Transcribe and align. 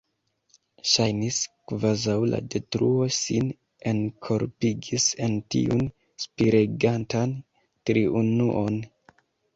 Ŝajnis, 0.91 1.35
kvazaŭ 1.71 2.15
la 2.31 2.39
Detruo 2.53 3.09
sin 3.17 3.51
enkorpigis 3.91 5.05
en 5.27 5.37
tiun 5.57 5.85
spiregantan 6.25 7.37
triunuon. 7.91 8.83